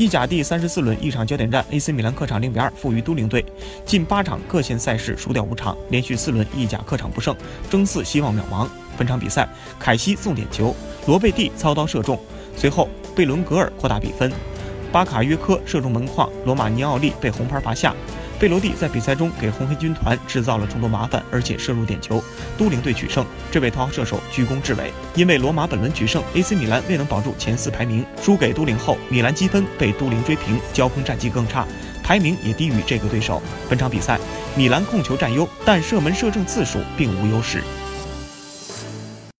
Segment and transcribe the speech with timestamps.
[0.00, 3.44] 意甲第三十四轮一场焦点战，AC 米兰客场零比二负于都灵队，
[3.84, 7.36] 近八场各线赛事输掉五场，连续四轮意甲客场不胜，
[7.68, 8.66] 争四希望渺茫。
[8.96, 9.46] 本场比赛，
[9.78, 10.74] 凯西送点球，
[11.06, 12.18] 罗贝蒂操刀射中，
[12.56, 14.32] 随后贝伦格尔扩大比分，
[14.90, 17.94] 巴卡约科射中门框，罗马尼奥利被红牌罚下。
[18.40, 22.24] 贝罗蒂在比赛中给红黑军团制造了众多麻烦，而且射入点球，
[22.56, 23.22] 都灵队取胜。
[23.50, 24.90] 这位头号射手居功至伟。
[25.14, 31.68] 因为罗马本轮取胜，AC 米兰未能保住前四排名，输给都灵后，米兰积分被都灵追平，交锋战绩更差，
[32.02, 33.42] 排名也低于这个对手。
[33.68, 34.18] 本场比赛，
[34.56, 37.62] 米兰控球占优，但射门射正次数并无优势。